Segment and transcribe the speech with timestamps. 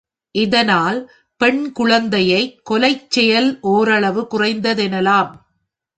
[0.35, 0.97] இதனால்
[1.41, 5.31] பெண் குழந்தைக் கொலைச் செயல் ஓரளவு குறைந்ததெனலாம்.